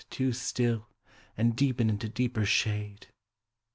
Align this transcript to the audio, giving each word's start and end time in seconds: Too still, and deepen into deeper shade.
Too 0.09 0.31
still, 0.31 0.87
and 1.37 1.55
deepen 1.55 1.87
into 1.87 2.09
deeper 2.09 2.43
shade. 2.43 3.05